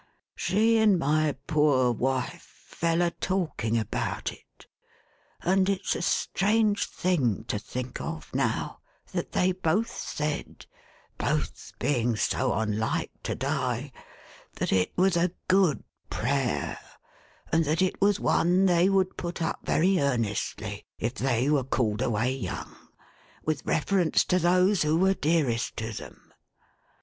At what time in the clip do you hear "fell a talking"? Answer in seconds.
2.65-3.77